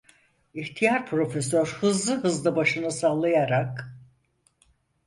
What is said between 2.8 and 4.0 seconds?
sallayarak: